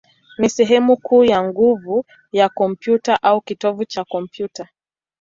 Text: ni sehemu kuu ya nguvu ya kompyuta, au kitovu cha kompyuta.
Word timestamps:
ni 0.37 0.49
sehemu 0.49 0.97
kuu 0.97 1.23
ya 1.23 1.43
nguvu 1.43 2.05
ya 2.31 2.49
kompyuta, 2.49 3.23
au 3.23 3.41
kitovu 3.41 3.85
cha 3.85 4.03
kompyuta. 4.05 4.69